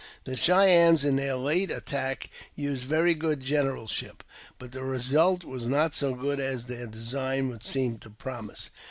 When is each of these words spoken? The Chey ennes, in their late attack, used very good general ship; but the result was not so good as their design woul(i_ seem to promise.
The 0.23 0.31
Chey 0.35 0.67
ennes, 0.75 1.05
in 1.05 1.15
their 1.15 1.35
late 1.35 1.69
attack, 1.69 2.31
used 2.55 2.81
very 2.81 3.13
good 3.13 3.39
general 3.39 3.85
ship; 3.85 4.23
but 4.57 4.71
the 4.71 4.81
result 4.81 5.43
was 5.43 5.67
not 5.67 5.93
so 5.93 6.15
good 6.15 6.39
as 6.39 6.65
their 6.65 6.87
design 6.87 7.49
woul(i_ 7.51 7.63
seem 7.63 7.99
to 7.99 8.09
promise. 8.09 8.71